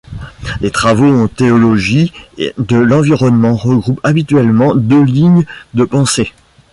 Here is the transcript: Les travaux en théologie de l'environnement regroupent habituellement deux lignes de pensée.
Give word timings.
Les 0.61 0.71
travaux 0.71 1.05
en 1.23 1.27
théologie 1.27 2.11
de 2.57 2.75
l'environnement 2.75 3.53
regroupent 3.55 4.01
habituellement 4.01 4.73
deux 4.73 5.03
lignes 5.03 5.45
de 5.75 5.85
pensée. 5.85 6.33